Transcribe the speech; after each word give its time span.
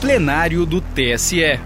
plenário 0.00 0.64
do 0.64 0.80
TSE. 0.80 1.60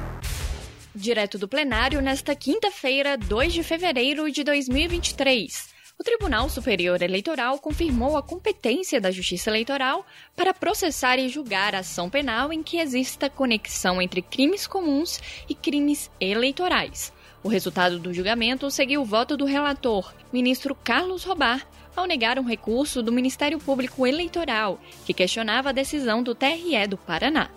Direto 0.92 1.38
do 1.38 1.46
plenário, 1.46 2.02
nesta 2.02 2.34
quinta-feira, 2.34 3.16
2 3.16 3.52
de 3.52 3.62
fevereiro 3.62 4.28
de 4.28 4.42
2023. 4.42 5.68
O 5.96 6.02
Tribunal 6.02 6.50
Superior 6.50 7.00
Eleitoral 7.00 7.60
confirmou 7.60 8.16
a 8.16 8.22
competência 8.24 9.00
da 9.00 9.12
Justiça 9.12 9.50
Eleitoral 9.50 10.04
para 10.34 10.52
processar 10.52 11.16
e 11.16 11.28
julgar 11.28 11.76
ação 11.76 12.10
penal 12.10 12.52
em 12.52 12.60
que 12.60 12.78
exista 12.78 13.30
conexão 13.30 14.02
entre 14.02 14.20
crimes 14.20 14.66
comuns 14.66 15.20
e 15.48 15.54
crimes 15.54 16.10
eleitorais. 16.20 17.12
O 17.40 17.48
resultado 17.48 18.00
do 18.00 18.12
julgamento 18.12 18.68
seguiu 18.68 19.02
o 19.02 19.06
voto 19.06 19.36
do 19.36 19.44
relator, 19.44 20.12
ministro 20.32 20.74
Carlos 20.74 21.22
Robar, 21.22 21.64
ao 21.94 22.04
negar 22.04 22.36
um 22.40 22.44
recurso 22.44 23.00
do 23.00 23.12
Ministério 23.12 23.60
Público 23.60 24.04
Eleitoral, 24.04 24.80
que 25.06 25.14
questionava 25.14 25.68
a 25.68 25.72
decisão 25.72 26.20
do 26.20 26.34
TRE 26.34 26.84
do 26.88 26.96
Paraná. 26.96 27.48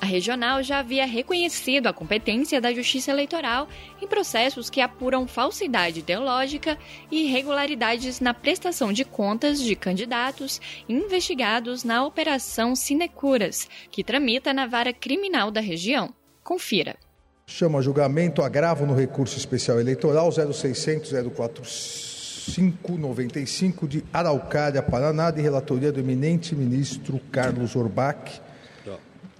A 0.00 0.06
regional 0.06 0.62
já 0.62 0.78
havia 0.78 1.04
reconhecido 1.04 1.86
a 1.86 1.92
competência 1.92 2.58
da 2.58 2.72
Justiça 2.72 3.10
Eleitoral 3.10 3.68
em 4.00 4.06
processos 4.06 4.70
que 4.70 4.80
apuram 4.80 5.28
falsidade 5.28 5.98
ideológica 5.98 6.78
e 7.10 7.26
irregularidades 7.26 8.18
na 8.18 8.32
prestação 8.32 8.94
de 8.94 9.04
contas 9.04 9.60
de 9.60 9.76
candidatos 9.76 10.58
investigados 10.88 11.84
na 11.84 12.02
Operação 12.06 12.74
Sinecuras, 12.74 13.68
que 13.90 14.02
tramita 14.02 14.54
na 14.54 14.66
vara 14.66 14.90
criminal 14.90 15.50
da 15.50 15.60
região. 15.60 16.14
Confira. 16.42 16.96
Chama 17.46 17.82
julgamento 17.82 18.40
agravo 18.40 18.86
no 18.86 18.94
recurso 18.94 19.36
especial 19.36 19.78
eleitoral 19.78 20.30
0600 20.32 21.12
04595 21.34 23.86
de 23.86 24.02
Araucária, 24.10 24.82
Paraná, 24.82 25.30
de 25.30 25.42
relatoria 25.42 25.92
do 25.92 26.00
eminente 26.00 26.54
ministro 26.54 27.20
Carlos 27.30 27.76
Orbach 27.76 28.40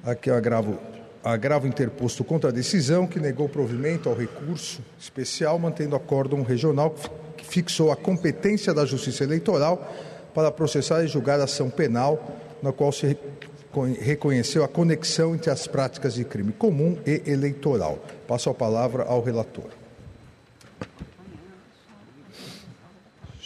Aqui 0.02 0.30
eu 0.30 0.34
agravo, 0.34 0.78
agravo 1.22 1.66
interposto 1.66 2.24
contra 2.24 2.48
a 2.48 2.52
decisão 2.52 3.06
que 3.06 3.20
negou 3.20 3.48
provimento 3.48 4.08
ao 4.08 4.14
recurso 4.14 4.80
especial, 4.98 5.58
mantendo 5.58 5.94
acórdão 5.94 6.42
regional 6.42 6.94
que 7.36 7.44
fixou 7.44 7.92
a 7.92 7.96
competência 7.96 8.72
da 8.72 8.86
Justiça 8.86 9.24
Eleitoral 9.24 9.94
para 10.34 10.50
processar 10.50 11.04
e 11.04 11.08
julgar 11.08 11.38
a 11.38 11.44
ação 11.44 11.68
penal, 11.68 12.38
na 12.62 12.72
qual 12.72 12.90
se 12.92 13.16
reconheceu 14.00 14.64
a 14.64 14.68
conexão 14.68 15.34
entre 15.34 15.50
as 15.50 15.66
práticas 15.66 16.14
de 16.14 16.24
crime 16.24 16.52
comum 16.52 16.96
e 17.06 17.22
eleitoral. 17.26 17.98
Passo 18.26 18.48
a 18.48 18.54
palavra 18.54 19.04
ao 19.04 19.22
relator. 19.22 19.66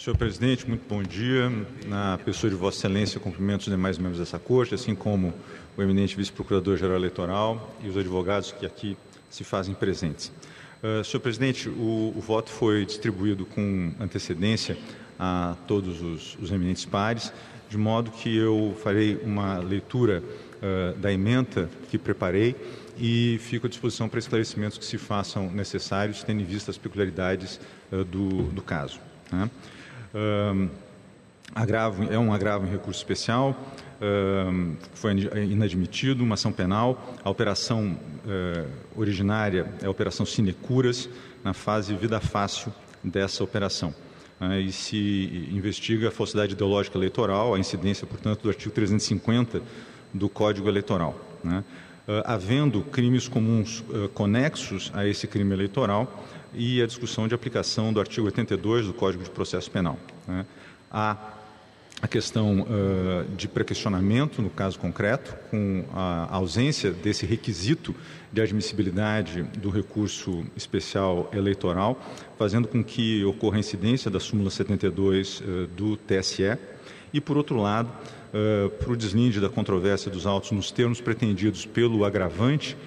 Senhor 0.05 0.17
presidente, 0.17 0.69
muito 0.69 0.87
bom 0.87 1.01
dia. 1.01 1.51
Na 1.87 2.19
pessoa 2.19 2.47
de 2.47 2.55
Vossa 2.55 2.77
Excelência, 2.77 3.19
cumprimento 3.19 3.61
os 3.61 3.65
demais 3.65 3.97
membros 3.97 4.19
dessa 4.19 4.37
corte, 4.37 4.75
assim 4.75 4.93
como 4.93 5.33
o 5.75 5.81
eminente 5.81 6.15
vice-procurador-geral 6.15 6.95
eleitoral 6.95 7.75
e 7.83 7.89
os 7.89 7.97
advogados 7.97 8.51
que 8.51 8.67
aqui 8.67 8.95
se 9.31 9.43
fazem 9.43 9.73
presentes. 9.73 10.31
Uh, 10.83 11.03
senhor 11.03 11.21
presidente, 11.21 11.67
o, 11.69 12.13
o, 12.15 12.21
voto 12.21 12.51
foi 12.51 12.85
distribuído 12.85 13.47
com 13.47 13.95
antecedência 13.99 14.77
a 15.17 15.55
todos 15.67 15.99
os, 16.03 16.37
os 16.39 16.51
eminentes 16.51 16.85
pares, 16.85 17.33
de 17.67 17.75
modo 17.75 18.11
que 18.11 18.37
eu 18.37 18.77
farei 18.83 19.19
uma 19.23 19.57
leitura 19.57 20.21
uh, 20.21 20.95
da 20.99 21.11
emenda 21.11 21.67
que 21.89 21.97
preparei 21.97 22.55
e 22.95 23.39
fico 23.41 23.65
à 23.65 23.69
disposição 23.69 24.07
para 24.07 24.19
esclarecimentos 24.19 24.77
que 24.77 24.85
se 24.85 24.99
façam 24.99 25.49
necessários, 25.49 26.23
tendo 26.23 26.41
em 26.41 26.45
vista 26.45 26.69
as 26.69 26.77
peculiaridades 26.77 27.59
uh, 27.91 28.03
do, 28.03 28.43
do, 28.51 28.61
caso. 28.61 28.99
Né? 29.31 29.49
Agravo, 31.53 32.03
é 32.11 32.17
um 32.17 32.33
agravo 32.33 32.65
em 32.65 32.69
recurso 32.69 32.99
especial, 32.99 33.55
foi 34.93 35.13
inadmitido, 35.49 36.23
uma 36.23 36.33
ação 36.35 36.51
penal. 36.51 37.15
A 37.23 37.29
operação 37.29 37.97
uh, 38.25 38.99
originária 38.99 39.71
é 39.81 39.85
a 39.85 39.89
operação 39.89 40.25
Sinecuras, 40.25 41.09
na 41.43 41.53
fase 41.53 41.95
vida 41.95 42.19
fácil 42.19 42.73
dessa 43.03 43.43
operação. 43.43 43.93
Uh, 44.39 44.59
e 44.59 44.71
se 44.71 45.49
investiga 45.51 46.09
a 46.09 46.11
falsidade 46.11 46.53
ideológica 46.53 46.97
eleitoral, 46.97 47.53
a 47.53 47.59
incidência, 47.59 48.05
portanto, 48.05 48.43
do 48.43 48.49
artigo 48.49 48.73
350 48.73 49.61
do 50.13 50.27
Código 50.27 50.67
Eleitoral. 50.67 51.17
Né? 51.43 51.63
Uh, 52.07 52.21
havendo 52.23 52.81
crimes 52.83 53.27
comuns 53.27 53.83
conexos 54.13 54.91
a 54.93 55.07
esse 55.07 55.25
crime 55.25 55.53
eleitoral 55.53 56.23
e 56.53 56.81
a 56.81 56.85
discussão 56.85 57.27
de 57.27 57.33
aplicação 57.33 57.91
do 57.91 57.99
artigo 57.99 58.27
82 58.27 58.87
do 58.87 58.93
Código 58.93 59.23
de 59.23 59.29
Processo 59.29 59.69
Penal. 59.71 59.97
Né? 60.27 60.45
Há 60.91 61.17
a 62.01 62.07
questão 62.07 62.61
uh, 62.61 63.35
de 63.35 63.47
prequestionamento, 63.47 64.41
no 64.41 64.49
caso 64.49 64.77
concreto, 64.77 65.35
com 65.49 65.85
a 65.93 66.27
ausência 66.35 66.91
desse 66.91 67.25
requisito 67.25 67.95
de 68.31 68.41
admissibilidade 68.41 69.43
do 69.57 69.69
recurso 69.69 70.45
especial 70.55 71.29
eleitoral, 71.33 71.99
fazendo 72.37 72.67
com 72.67 72.83
que 72.83 73.23
ocorra 73.23 73.59
incidência 73.59 74.11
da 74.11 74.19
súmula 74.19 74.49
72 74.49 75.39
uh, 75.39 75.67
do 75.75 75.97
TSE, 75.97 76.57
e, 77.15 77.21
por 77.21 77.37
outro 77.37 77.61
lado, 77.61 77.89
uh, 78.33 78.69
para 78.69 78.91
o 78.91 78.97
deslinde 78.97 79.39
da 79.39 79.49
controvérsia 79.49 80.11
dos 80.11 80.27
autos 80.27 80.51
nos 80.51 80.69
termos 80.69 80.99
pretendidos 80.99 81.65
pelo 81.65 82.03
agravante, 82.03 82.77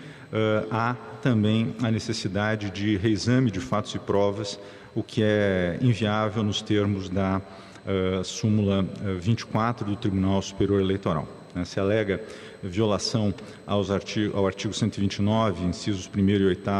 há 0.70 0.94
também 1.22 1.74
a 1.82 1.90
necessidade 1.90 2.70
de 2.70 2.98
reexame 2.98 3.50
de 3.50 3.60
fatos 3.60 3.94
e 3.94 3.98
provas, 3.98 4.60
o 4.94 5.02
que 5.02 5.22
é 5.22 5.78
inviável 5.80 6.42
nos 6.42 6.60
termos 6.60 7.08
da 7.08 7.40
uh, 7.40 8.22
súmula 8.22 8.84
24 9.18 9.86
do 9.86 9.96
Tribunal 9.96 10.42
Superior 10.42 10.82
Eleitoral. 10.82 11.26
Né? 11.54 11.64
Se 11.64 11.80
alega 11.80 12.20
violação 12.62 13.32
artigo, 13.66 14.36
ao 14.36 14.46
artigo 14.46 14.74
129, 14.74 15.64
incisos 15.64 16.10
1 16.14 16.28
e 16.28 16.44
8 16.46 16.70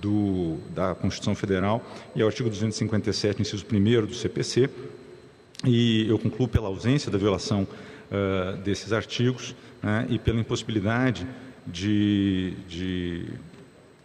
do, 0.00 0.56
da 0.74 0.94
Constituição 0.94 1.34
Federal 1.34 1.82
e 2.16 2.22
ao 2.22 2.28
artigo 2.28 2.48
257, 2.48 3.42
inciso 3.42 3.64
1 3.70 4.06
do 4.06 4.14
CPC, 4.14 4.70
e 5.64 6.08
eu 6.08 6.18
concluo 6.18 6.46
pela 6.46 6.68
ausência 6.68 7.10
da 7.10 7.18
violação 7.18 7.66
uh, 8.10 8.56
desses 8.58 8.92
artigos 8.92 9.54
né, 9.82 10.06
e 10.08 10.18
pela 10.18 10.38
impossibilidade 10.38 11.26
de, 11.66 12.54
de 12.68 13.26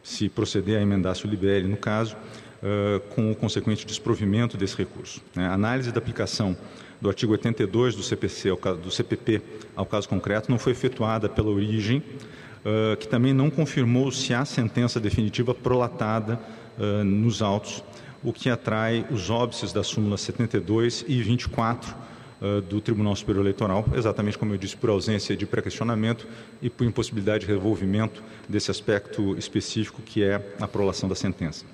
se 0.01 0.29
proceder 0.29 0.79
a 0.79 0.81
emendar 0.81 1.15
se 1.15 1.27
libere, 1.27 1.67
no 1.67 1.77
caso, 1.77 2.15
uh, 2.15 2.99
com 3.09 3.31
o 3.31 3.35
consequente 3.35 3.85
desprovimento 3.85 4.57
desse 4.57 4.75
recurso. 4.75 5.21
Né? 5.35 5.45
A 5.45 5.53
análise 5.53 5.91
da 5.91 5.99
aplicação 5.99 6.57
do 6.99 7.09
artigo 7.09 7.33
82 7.33 7.95
do, 7.95 8.03
CPC, 8.03 8.49
do 8.81 8.89
CPP 8.89 9.41
ao 9.75 9.85
caso 9.85 10.07
concreto 10.07 10.49
não 10.49 10.57
foi 10.57 10.71
efetuada 10.71 11.29
pela 11.29 11.49
origem, 11.49 11.99
uh, 11.99 12.97
que 12.97 13.07
também 13.07 13.33
não 13.33 13.49
confirmou 13.49 14.11
se 14.11 14.33
há 14.33 14.43
sentença 14.43 14.99
definitiva 14.99 15.53
prolatada 15.53 16.39
nos 17.05 17.43
autos, 17.43 17.83
o 18.23 18.31
que 18.31 18.49
atrai 18.49 19.05
os 19.11 19.29
óbices 19.29 19.73
da 19.73 19.83
súmula 19.83 20.17
72 20.17 21.03
e 21.07 21.21
24 21.21 21.95
do 22.67 22.81
Tribunal 22.81 23.15
Superior 23.15 23.43
Eleitoral, 23.43 23.85
exatamente 23.95 24.37
como 24.37 24.53
eu 24.53 24.57
disse, 24.57 24.75
por 24.75 24.89
ausência 24.89 25.35
de 25.35 25.45
pré-questionamento 25.45 26.27
e 26.61 26.69
por 26.69 26.85
impossibilidade 26.85 27.45
de 27.45 27.51
revolvimento 27.51 28.21
desse 28.49 28.69
aspecto 28.69 29.37
específico 29.37 30.01
que 30.01 30.23
é 30.23 30.53
a 30.59 30.67
prolação 30.67 31.07
da 31.07 31.15
sentença. 31.15 31.65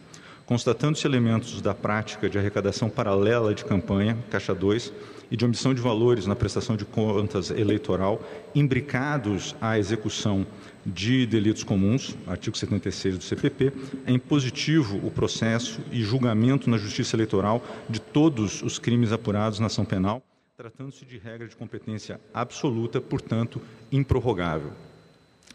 Constatando-se 0.45 1.05
elementos 1.07 1.61
da 1.61 1.73
prática 1.73 2.29
de 2.29 2.37
arrecadação 2.37 2.89
paralela 2.89 3.53
de 3.53 3.65
campanha, 3.65 4.17
caixa 4.29 4.53
2, 4.53 4.93
e 5.31 5.37
de 5.37 5.45
omissão 5.45 5.73
de 5.73 5.81
valores 5.81 6.25
na 6.25 6.35
prestação 6.35 6.75
de 6.75 6.85
contas 6.85 7.51
eleitoral, 7.51 8.21
imbricados 8.55 9.55
à 9.61 9.77
execução 9.77 10.45
de 10.85 11.25
delitos 11.25 11.63
comuns, 11.63 12.15
artigo 12.25 12.57
76 12.57 13.17
do 13.17 13.23
CPP, 13.23 13.71
é 14.05 14.11
impositivo 14.11 14.97
o 15.05 15.11
processo 15.11 15.81
e 15.91 16.01
julgamento 16.01 16.69
na 16.69 16.77
Justiça 16.77 17.15
Eleitoral 17.15 17.63
de 17.89 17.99
todos 17.99 18.63
os 18.63 18.79
crimes 18.79 19.11
apurados 19.11 19.59
na 19.59 19.67
ação 19.67 19.85
penal, 19.85 20.23
tratando-se 20.57 21.05
de 21.05 21.17
regra 21.17 21.47
de 21.47 21.55
competência 21.55 22.19
absoluta, 22.33 22.99
portanto, 22.99 23.61
improrrogável. 23.91 24.71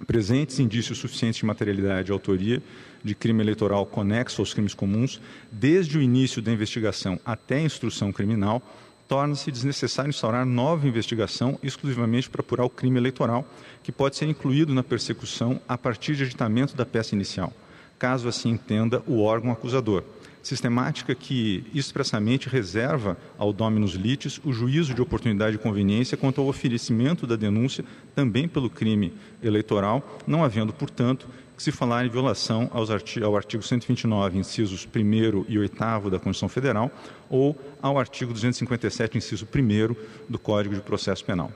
Presentes 0.07 0.59
indícios 0.59 0.99
suficientes 0.99 1.39
de 1.39 1.47
materialidade 1.47 2.11
e 2.11 2.13
autoria 2.13 2.63
de 3.03 3.15
crime 3.15 3.43
eleitoral 3.43 3.87
conexo 3.87 4.41
aos 4.41 4.53
crimes 4.53 4.75
comuns, 4.75 5.21
desde 5.53 5.99
o 5.99 6.03
início 6.03 6.43
da 6.43 6.51
investigação 6.51 7.21
até 7.25 7.57
a 7.57 7.63
instrução 7.63 8.13
criminal, 8.13 8.63
torna-se 9.09 9.51
desnecessário 9.51 10.11
instaurar 10.11 10.47
nova 10.47 10.89
investigação 10.89 11.59
exclusivamente 11.63 12.29
para 12.31 12.41
apurar 12.41 12.65
o 12.65 12.71
crime 12.71 12.99
eleitoral, 12.99 13.47
que 13.83 13.93
pode 13.93 14.17
ser 14.17 14.27
incluído 14.27 14.75
na 14.75 14.83
persecução 14.83 15.61
a 15.69 15.77
partir 15.77 16.17
de 16.17 16.23
agitamento 16.23 16.77
da 16.77 16.87
peça 16.87 17.15
inicial, 17.15 17.53
caso 17.99 18.29
assim 18.29 18.51
entenda 18.51 19.03
o 19.07 19.23
órgão 19.23 19.53
acusador 19.53 20.03
sistemática 20.45 21.15
que 21.15 21.65
expressamente 21.75 22.49
reserva 22.49 23.17
ao 23.39 23.53
dominus 23.53 23.93
litis 23.93 24.41
o 24.45 24.53
juízo 24.53 24.95
de 24.95 25.01
oportunidade 25.01 25.57
e 25.57 25.59
conveniência 25.59 26.17
quanto 26.17 26.41
ao 26.41 26.47
oferecimento 26.47 27.27
da 27.27 27.35
denúncia 27.35 27.85
também 28.15 28.47
pelo 28.47 28.69
crime 28.69 29.13
eleitoral, 29.43 30.21
não 30.27 30.45
havendo, 30.45 30.73
portanto, 30.73 31.27
que 31.57 31.63
se 31.63 31.71
falar 31.71 32.05
em 32.05 32.09
violação 32.09 32.71
ao 32.73 33.37
artigo 33.37 33.63
129, 33.63 34.39
incisos 34.39 34.87
1 34.87 35.45
e 35.49 35.59
8 35.59 35.77
da 36.11 36.19
Constituição 36.19 36.49
Federal, 36.49 36.91
ou 37.31 37.57
ao 37.81 37.99
artigo 37.99 38.33
257, 38.33 39.19
inciso 39.19 39.47
1 39.47 39.95
do 40.29 40.39
Código 40.39 40.75
de 40.75 40.81
Processo 40.81 41.25
Penal. 41.25 41.53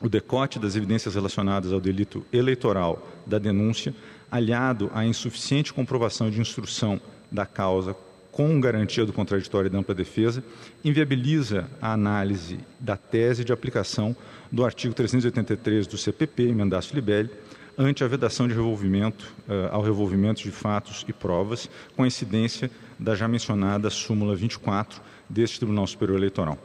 o 0.00 0.08
decote 0.08 0.58
das 0.58 0.76
evidências 0.76 1.14
relacionadas 1.14 1.72
ao 1.72 1.80
delito 1.80 2.24
eleitoral 2.32 3.06
da 3.26 3.38
denúncia, 3.38 3.94
aliado 4.30 4.90
à 4.94 5.04
insuficiente 5.04 5.74
comprovação 5.74 6.30
de 6.30 6.40
instrução 6.40 6.98
da 7.30 7.44
causa 7.44 7.94
com 8.32 8.60
garantia 8.60 9.04
do 9.04 9.12
contraditório 9.12 9.66
e 9.66 9.70
da 9.70 9.78
ampla 9.78 9.94
defesa, 9.94 10.42
inviabiliza 10.84 11.68
a 11.82 11.92
análise 11.92 12.58
da 12.78 12.96
tese 12.96 13.44
de 13.44 13.52
aplicação 13.52 14.16
do 14.50 14.64
artigo 14.64 14.94
383 14.94 15.86
do 15.86 15.98
CPP, 15.98 16.44
emendaço 16.44 16.94
Libelli, 16.94 17.30
ante 17.80 18.04
a 18.04 18.08
vedação 18.08 18.46
de 18.46 18.52
revolvimento 18.52 19.34
uh, 19.48 19.72
ao 19.74 19.80
revolvimento 19.80 20.42
de 20.42 20.50
fatos 20.50 21.02
e 21.08 21.14
provas, 21.14 21.68
com 21.96 22.04
incidência 22.04 22.70
da 22.98 23.14
já 23.14 23.26
mencionada 23.26 23.88
súmula 23.88 24.36
24 24.36 25.00
deste 25.26 25.58
Tribunal 25.58 25.86
Superior 25.86 26.18
Eleitoral. 26.18 26.58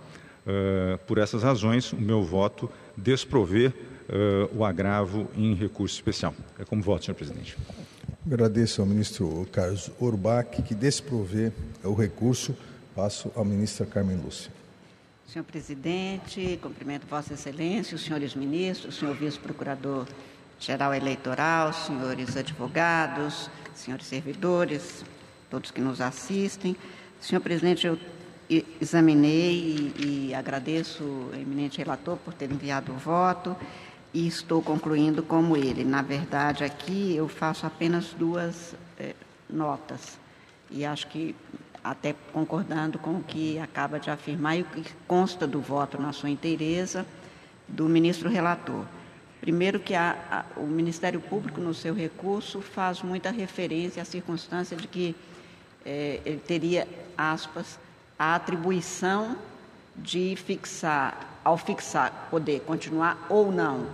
Uh, 0.46 0.98
por 1.08 1.18
essas 1.18 1.42
razões, 1.42 1.94
o 1.94 1.96
meu 1.96 2.22
voto 2.22 2.70
desprover 2.98 3.70
uh, 4.10 4.58
o 4.58 4.66
agravo 4.66 5.30
em 5.38 5.54
recurso 5.54 5.96
especial. 5.96 6.34
É 6.60 6.66
como 6.66 6.82
voto, 6.82 7.06
senhor 7.06 7.16
presidente. 7.16 7.58
Agradeço 8.30 8.82
ao 8.82 8.88
ministro 8.88 9.48
Carlos 9.54 9.90
Orbach, 9.98 10.62
que 10.64 10.76
desprover 10.76 11.54
o 11.82 11.94
recurso. 11.94 12.54
Passo 12.94 13.32
à 13.36 13.44
ministra 13.44 13.86
Carmen 13.86 14.18
Lúcia. 14.18 14.52
Senhor 15.28 15.44
presidente, 15.44 16.58
cumprimento 16.62 17.06
Vossa 17.08 17.34
Excelência, 17.34 17.96
os 17.96 18.02
senhores 18.02 18.36
ministros, 18.36 18.96
senhor 18.96 19.16
vice-procurador-geral 20.60 20.94
eleitoral, 20.94 21.74
senhores 21.74 22.36
advogados, 22.38 23.50
senhores 23.74 24.06
servidores, 24.06 25.04
todos 25.50 25.72
que 25.72 25.82
nos 25.82 26.02
assistem. 26.02 26.76
Senhor 27.20 27.42
presidente, 27.42 27.88
eu 27.88 27.98
examinei 28.80 29.94
e, 29.98 30.28
e 30.30 30.34
agradeço 30.34 31.04
o 31.04 31.32
eminente 31.34 31.78
relator 31.78 32.18
por 32.18 32.34
ter 32.34 32.52
enviado 32.52 32.92
o 32.92 32.96
voto 32.96 33.56
e 34.14 34.28
estou 34.28 34.62
concluindo 34.62 35.24
como 35.24 35.58
ele. 35.58 35.84
Na 35.84 36.02
verdade, 36.02 36.64
aqui 36.64 37.16
eu 37.16 37.28
faço 37.28 37.66
apenas 37.66 38.14
duas 38.14 38.76
eh, 39.00 39.16
notas 39.50 40.18
e 40.70 40.86
acho 40.86 41.08
que 41.08 41.36
até 41.84 42.16
concordando 42.34 42.98
com 42.98 43.16
o 43.18 43.24
que 43.24 43.60
acaba 43.60 44.00
de 44.00 44.10
afirmar 44.10 44.58
e 44.58 44.62
o 44.62 44.66
que 44.66 44.84
consta 45.08 45.46
do 45.46 45.60
voto 45.60 46.02
na 46.02 46.12
sua 46.14 46.30
inteireza 46.30 47.06
do 47.68 47.88
ministro 47.88 48.30
relator. 48.30 48.86
Primeiro 49.46 49.80
que 49.80 49.94
a, 49.94 50.18
a, 50.56 50.60
o 50.60 50.66
Ministério 50.66 51.22
Público, 51.22 51.62
no 51.62 51.72
seu 51.72 51.94
recurso, 51.94 52.62
faz 52.62 53.04
muita 53.04 53.30
referência 53.30 54.02
à 54.02 54.06
circunstância 54.06 54.76
de 54.76 54.88
que 54.88 55.16
eh, 55.86 56.20
ele 56.26 56.40
teria, 56.40 56.88
aspas, 57.16 57.78
a 58.18 58.34
atribuição 58.34 59.38
de 59.96 60.36
fixar, 60.36 61.40
ao 61.44 61.60
fixar, 61.60 62.28
poder 62.32 62.62
continuar 62.62 63.24
ou 63.30 63.52
não 63.52 63.86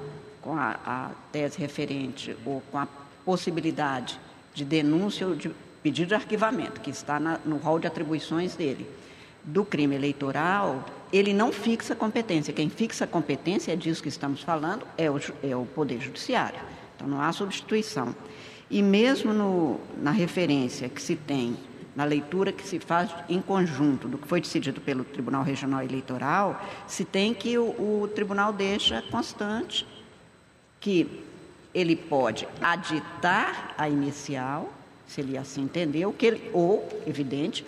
com 0.41 0.55
a, 0.55 0.79
a 0.85 1.11
tese 1.33 1.59
referente 1.59 2.33
ou 2.45 2.63
com 2.71 2.77
a 2.77 2.87
possibilidade 3.25 4.17
de 4.53 4.63
denúncia 4.63 5.27
ou 5.27 5.35
de 5.35 5.51
pedido 5.83 6.07
de 6.07 6.15
arquivamento, 6.15 6.79
que 6.79 6.91
está 6.91 7.19
na, 7.19 7.41
no 7.43 7.57
rol 7.57 7.77
de 7.77 7.87
atribuições 7.87 8.55
dele, 8.55 8.87
do 9.43 9.65
crime 9.65 9.95
eleitoral, 9.95 10.85
ele 11.11 11.33
não 11.33 11.51
fixa 11.51 11.95
competência. 11.95 12.53
Quem 12.53 12.69
fixa 12.69 13.05
competência, 13.05 13.73
é 13.73 13.75
disso 13.75 14.01
que 14.01 14.09
estamos 14.09 14.41
falando, 14.41 14.85
é 14.97 15.09
o, 15.09 15.19
é 15.43 15.55
o 15.55 15.65
Poder 15.65 15.99
Judiciário. 15.99 16.59
Então, 16.95 17.07
não 17.07 17.21
há 17.21 17.31
substituição. 17.31 18.15
E 18.69 18.81
mesmo 18.81 19.33
no, 19.33 19.79
na 20.01 20.11
referência 20.11 20.87
que 20.87 21.01
se 21.01 21.15
tem 21.15 21.57
na 21.95 22.05
leitura 22.05 22.51
que 22.51 22.65
se 22.65 22.79
faz 22.79 23.09
em 23.27 23.41
conjunto 23.41 24.07
do 24.07 24.17
que 24.17 24.27
foi 24.27 24.39
decidido 24.39 24.79
pelo 24.79 25.03
Tribunal 25.03 25.43
Regional 25.43 25.83
Eleitoral, 25.83 26.61
se 26.87 27.03
tem 27.03 27.33
que 27.33 27.57
o, 27.57 27.63
o 27.63 28.09
tribunal 28.15 28.53
deixa 28.53 29.01
constante 29.11 29.85
que 30.79 31.23
ele 31.73 31.95
pode 31.95 32.47
aditar 32.61 33.73
a 33.77 33.87
inicial, 33.89 34.71
se 35.05 35.21
ele 35.21 35.37
assim 35.37 35.63
entendeu, 35.63 36.13
que 36.13 36.25
ele, 36.25 36.49
ou, 36.53 36.87
evidente, 37.05 37.65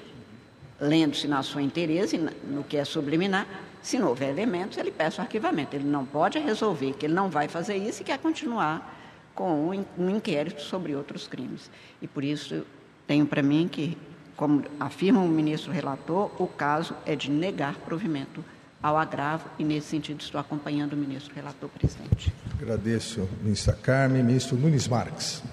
lendo-se 0.83 1.27
na 1.27 1.41
sua 1.41 1.61
interesse, 1.61 2.17
no 2.17 2.63
que 2.63 2.77
é 2.77 2.85
subliminar, 2.85 3.47
se 3.81 3.97
não 3.97 4.09
houver 4.09 4.29
elementos, 4.29 4.77
ele 4.77 4.91
peça 4.91 5.21
o 5.21 5.25
arquivamento. 5.25 5.75
Ele 5.75 5.87
não 5.87 6.05
pode 6.05 6.39
resolver 6.39 6.93
que 6.93 7.05
ele 7.05 7.13
não 7.13 7.29
vai 7.29 7.47
fazer 7.47 7.75
isso 7.75 8.01
e 8.01 8.05
quer 8.05 8.17
continuar 8.19 8.99
com 9.33 9.69
um, 9.97 10.09
inquérito 10.09 10.61
sobre 10.61 10.95
outros 10.95 11.27
crimes. 11.27 11.69
E 12.01 12.07
por 12.07 12.23
isso 12.23 12.65
tenho 13.07 13.25
para 13.25 13.41
mim 13.41 13.67
que 13.67 13.97
como 14.35 14.63
afirma 14.79 15.21
o 15.21 15.27
ministro 15.27 15.71
relator, 15.71 16.31
o 16.39 16.47
caso 16.47 16.95
é 17.05 17.15
de 17.15 17.29
negar 17.29 17.75
provimento 17.75 18.43
ao 18.81 18.97
agravo 18.97 19.47
e, 19.59 19.63
nesse 19.63 19.87
sentido, 19.87 20.21
estou 20.21 20.41
acompanhando 20.41 20.93
o 20.93 20.97
ministro 20.97 21.33
relator, 21.33 21.69
presidente. 21.69 22.33
Agradeço, 22.59 23.29
ministra 23.41 23.73
Carmen. 23.73 24.23
Ministro 24.23 24.57
Nunes 24.57 24.87
Marques. 24.87 25.43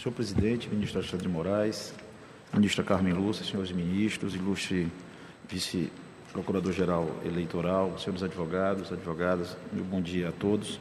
Senhor 0.00 0.14
presidente, 0.14 0.68
ministro 0.68 0.98
Alexandre 0.98 1.26
de 1.26 1.32
Moraes, 1.32 1.94
ministra 2.52 2.84
Carmen 2.84 3.14
Lúcia, 3.14 3.44
senhores 3.44 3.72
ministros, 3.72 4.34
ilustre 4.34 4.90
vice-procurador-geral 5.48 7.08
eleitoral, 7.24 7.98
senhores 7.98 8.22
advogados, 8.22 8.92
advogadas, 8.92 9.56
meu 9.72 9.84
bom 9.84 10.00
dia 10.00 10.28
a 10.28 10.32
todos. 10.32 10.78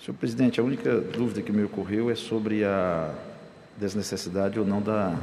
Senhor 0.00 0.16
presidente, 0.16 0.60
a 0.60 0.62
única 0.64 1.00
dúvida 1.00 1.42
que 1.42 1.52
me 1.52 1.64
ocorreu 1.64 2.10
é 2.10 2.14
sobre 2.14 2.64
a 2.64 3.14
desnecessidade 3.76 4.58
ou 4.58 4.66
não 4.66 4.80
da, 4.80 5.18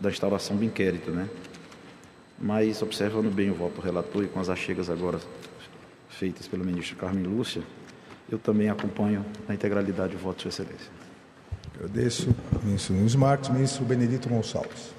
da 0.00 0.08
instauração 0.08 0.56
do 0.56 0.64
inquérito, 0.64 1.10
né? 1.10 1.28
Mas, 2.38 2.82
observando 2.82 3.32
bem 3.32 3.50
o 3.50 3.54
voto 3.54 3.80
relator 3.80 4.24
e 4.24 4.28
com 4.28 4.40
as 4.40 4.48
achegas 4.48 4.90
agora 4.90 5.20
feitas 6.08 6.48
pelo 6.48 6.64
ministro 6.64 6.96
Carmen 6.96 7.24
Lúcia, 7.24 7.62
eu 8.28 8.38
também 8.38 8.68
acompanho 8.68 9.24
na 9.46 9.54
integralidade 9.54 10.14
o 10.16 10.18
voto 10.18 10.36
de 10.36 10.42
Sua 10.42 10.48
Excelência. 10.48 10.90
Agradeço, 11.76 12.34
ministro 12.62 12.94
Nunes 12.94 13.14
Marques. 13.14 13.50
Ministro 13.50 13.84
Benedito 13.84 14.28
Gonçalves. 14.28 14.92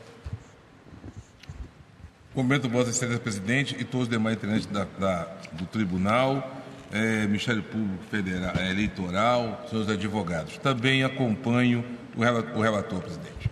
Cumprimento 2.33 2.67
Vossa 2.69 2.89
Excelência 2.89 3.21
Presidente 3.21 3.75
e 3.79 3.85
todos 3.85 4.07
os 4.07 4.09
demais 4.09 4.35
integrantes 4.35 4.65
da, 4.65 4.85
da, 4.99 5.23
do 5.53 5.65
Tribunal 5.65 6.63
é, 6.91 7.25
Ministério 7.25 7.63
Público 7.63 8.03
Federal, 8.09 8.53
é, 8.57 8.71
Eleitoral, 8.71 9.65
seus 9.69 9.89
advogados. 9.89 10.57
Também 10.57 11.03
acompanho 11.03 11.83
o, 12.15 12.21
o 12.57 12.61
relator, 12.61 13.01
presidente. 13.01 13.49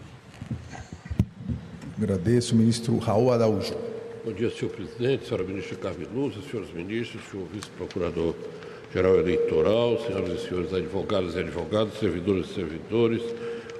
Agradeço, 1.98 2.56
ministro 2.56 2.98
Raul 2.98 3.31
Araújo. 3.31 3.76
Bom 4.26 4.31
dia, 4.31 4.50
senhor 4.50 4.72
presidente, 4.72 5.26
senhora 5.26 5.44
ministra 5.44 5.76
Carmen 5.76 6.08
Lúcia, 6.14 6.42
senhores 6.50 6.74
ministros, 6.74 7.22
senhor 7.30 7.48
vice-procurador-geral 8.94 9.19
eleitoral, 9.19 10.00
senhoras 10.00 10.44
e 10.44 10.47
senhores 10.47 10.73
advogados 10.73 11.35
e 11.35 11.40
advogadas, 11.40 11.94
servidores 11.95 12.50
e 12.50 12.54
servidores, 12.54 13.21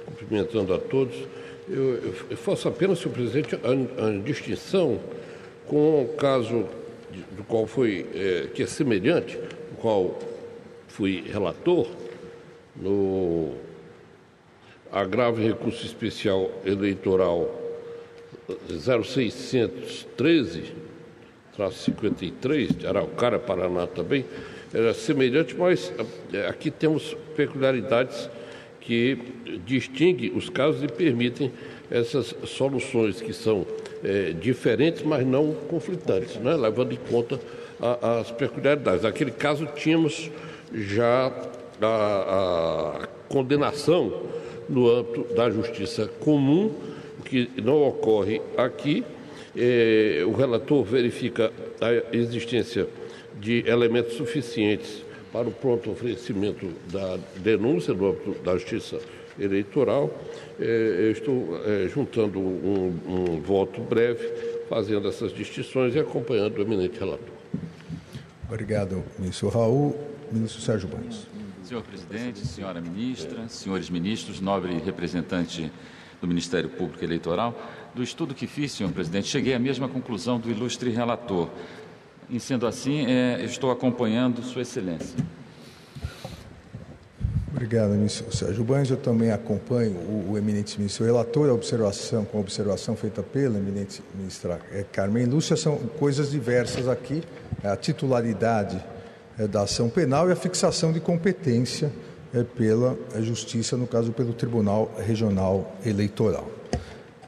cumprimentando 0.04 0.74
a 0.74 0.78
todos. 0.78 1.14
Eu, 1.68 2.14
eu 2.30 2.36
faço 2.36 2.68
apenas, 2.68 2.98
senhor 2.98 3.14
presidente, 3.14 3.54
a, 3.54 4.06
a 4.06 4.18
distinção 4.18 5.00
com 5.66 6.02
o 6.02 6.08
caso 6.16 6.66
do 7.36 7.44
qual 7.44 7.66
foi, 7.66 8.06
é, 8.14 8.48
que 8.52 8.62
é 8.62 8.66
semelhante, 8.66 9.36
do 9.36 9.76
qual 9.80 10.18
fui 10.88 11.24
relator, 11.26 11.86
no 12.76 13.52
agravo 14.90 15.40
recurso 15.40 15.86
especial 15.86 16.50
eleitoral 16.64 17.60
0613, 18.68 20.74
traço 21.56 21.78
53, 21.84 22.76
de 22.76 22.86
Araucária, 22.86 23.38
Paraná 23.38 23.86
também, 23.86 24.24
era 24.74 24.92
semelhante, 24.92 25.54
mas 25.56 25.92
é, 26.32 26.48
aqui 26.48 26.70
temos 26.70 27.16
peculiaridades 27.36 28.28
que 28.80 29.16
distinguem 29.64 30.32
os 30.36 30.50
casos 30.50 30.82
e 30.82 30.88
permitem 30.88 31.52
essas 31.90 32.34
soluções 32.44 33.20
que 33.20 33.32
são 33.32 33.64
é, 34.02 34.32
diferentes, 34.32 35.02
mas 35.02 35.24
não 35.24 35.54
conflitantes, 35.68 36.36
né? 36.36 36.56
levando 36.56 36.92
em 36.92 36.98
conta 37.08 37.40
a, 37.80 38.18
as 38.18 38.30
peculiaridades. 38.32 39.02
Naquele 39.02 39.30
caso, 39.30 39.66
tínhamos 39.76 40.30
já 40.72 41.32
a, 41.80 43.00
a 43.04 43.08
condenação 43.28 44.22
no 44.68 44.90
âmbito 44.90 45.34
da 45.34 45.48
justiça 45.50 46.10
comum, 46.20 46.74
o 47.20 47.22
que 47.22 47.48
não 47.62 47.82
ocorre 47.86 48.42
aqui. 48.56 49.04
É, 49.56 50.24
o 50.26 50.32
relator 50.32 50.82
verifica 50.82 51.52
a 51.80 52.16
existência 52.16 52.88
de 53.40 53.64
elementos 53.66 54.14
suficientes 54.14 55.02
para 55.32 55.48
o 55.48 55.52
pronto 55.52 55.90
oferecimento 55.90 56.68
da 56.92 57.18
denúncia 57.36 57.92
no 57.92 58.10
âmbito 58.10 58.42
da 58.42 58.54
justiça 58.54 59.00
eleitoral. 59.38 60.10
É, 60.60 60.64
eu 60.64 61.10
estou 61.10 61.60
é, 61.64 61.88
juntando 61.88 62.38
um, 62.38 63.00
um 63.08 63.40
voto 63.40 63.80
breve, 63.80 64.26
fazendo 64.68 65.08
essas 65.08 65.32
distinções 65.32 65.94
e 65.94 65.98
acompanhando 65.98 66.58
o 66.58 66.62
eminente 66.62 66.98
relator. 66.98 67.34
Obrigado, 68.48 69.02
ministro 69.18 69.48
Raul. 69.48 70.14
Ministro 70.30 70.60
Sérgio 70.62 70.88
Banhos. 70.88 71.26
Senhor 71.62 71.82
presidente, 71.82 72.40
senhora 72.40 72.80
ministra, 72.80 73.48
senhores 73.48 73.88
ministros, 73.88 74.40
nobre 74.40 74.74
representante 74.78 75.70
do 76.20 76.26
Ministério 76.26 76.68
Público 76.68 77.04
Eleitoral, 77.04 77.56
do 77.94 78.02
estudo 78.02 78.34
que 78.34 78.46
fiz, 78.46 78.72
senhor 78.72 78.92
presidente, 78.92 79.28
cheguei 79.28 79.54
à 79.54 79.58
mesma 79.58 79.88
conclusão 79.88 80.38
do 80.38 80.50
ilustre 80.50 80.90
relator. 80.90 81.48
Em 82.30 82.38
sendo 82.38 82.66
assim, 82.66 83.06
é, 83.06 83.44
estou 83.44 83.70
acompanhando 83.70 84.42
Sua 84.42 84.62
Excelência. 84.62 85.16
Obrigado, 87.50 87.90
ministro 87.90 88.34
Sérgio 88.34 88.64
Banhos. 88.64 88.90
Eu 88.90 88.96
também 88.96 89.30
acompanho 89.30 89.92
o, 89.92 90.32
o 90.32 90.38
eminente 90.38 90.76
ministro 90.78 91.04
relator, 91.04 91.48
a 91.48 91.52
observação, 91.52 92.24
com 92.24 92.38
a 92.38 92.40
observação 92.40 92.96
feita 92.96 93.22
pela 93.22 93.58
eminente 93.58 94.02
ministra 94.14 94.60
é, 94.72 94.82
Carmen 94.82 95.26
Lúcia, 95.26 95.56
são 95.56 95.76
coisas 95.76 96.30
diversas 96.30 96.88
aqui, 96.88 97.22
é 97.62 97.68
a 97.68 97.76
titularidade 97.76 98.82
é, 99.38 99.46
da 99.46 99.62
ação 99.62 99.88
penal 99.88 100.28
e 100.28 100.32
a 100.32 100.36
fixação 100.36 100.92
de 100.92 100.98
competência 100.98 101.92
pela 102.56 102.98
Justiça, 103.20 103.76
no 103.76 103.86
caso 103.86 104.10
pelo 104.10 104.32
Tribunal 104.32 104.92
Regional 104.98 105.76
Eleitoral. 105.86 106.50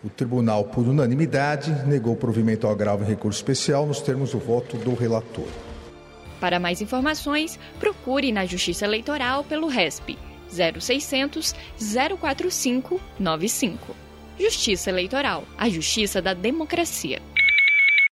O 0.07 0.09
tribunal, 0.09 0.63
por 0.63 0.87
unanimidade, 0.87 1.85
negou 1.85 2.13
o 2.13 2.17
provimento 2.17 2.65
ao 2.65 2.73
agravo 2.73 3.03
em 3.03 3.09
recurso 3.09 3.41
especial 3.41 3.85
nos 3.85 4.01
termos 4.01 4.31
do 4.31 4.39
voto 4.39 4.77
do 4.77 4.95
relator. 4.95 5.49
Para 6.39 6.61
mais 6.61 6.81
informações, 6.81 7.59
procure 7.81 8.31
na 8.31 8.47
Justiça 8.47 8.85
Eleitoral 8.85 9.43
pelo 9.43 9.67
RESP 9.67 10.17
0600 10.49 11.57
045 12.21 13.01
95. 13.19 13.97
Justiça 14.39 14.91
Eleitoral, 14.91 15.43
a 15.59 15.69
justiça 15.69 16.23
da 16.23 16.35
democracia. 16.35 17.21